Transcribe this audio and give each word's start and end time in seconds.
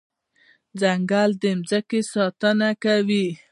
ځنګل 0.79 1.29
د 1.41 1.43
ځمکې 1.69 1.99
ساتنه 2.11 2.69
کوي. 2.83 3.27